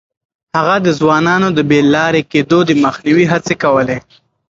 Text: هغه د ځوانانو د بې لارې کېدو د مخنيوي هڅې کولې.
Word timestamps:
هغه 0.57 0.75
د 0.85 0.87
ځوانانو 0.99 1.47
د 1.57 1.59
بې 1.69 1.79
لارې 1.95 2.21
کېدو 2.31 2.59
د 2.65 2.71
مخنيوي 2.83 3.25
هڅې 3.33 3.55
کولې. 3.63 3.97